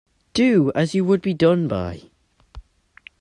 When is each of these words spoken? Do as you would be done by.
Do 0.33 0.71
as 0.73 0.95
you 0.95 1.05
would 1.05 1.21
be 1.21 1.35
done 1.35 1.67
by. 1.67 2.09